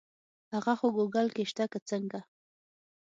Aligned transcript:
هغه 0.53 0.73
خو 0.79 0.87
ګوګل 0.97 1.27
کې 1.35 1.43
شته 1.49 1.65
که 1.71 1.79
څنګه. 1.89 2.19